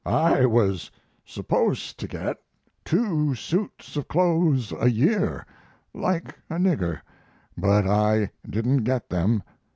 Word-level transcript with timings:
"I 0.03 0.47
was 0.47 0.89
supposed 1.25 1.99
to 1.99 2.07
get 2.07 2.37
two 2.83 3.35
suits 3.35 3.95
of 3.95 4.07
clothes 4.07 4.71
a 4.79 4.89
year, 4.89 5.45
like 5.93 6.39
a 6.49 6.55
nigger, 6.55 7.01
but 7.55 7.85
I 7.85 8.31
didn't 8.49 8.83
get 8.83 9.11
them. 9.11 9.43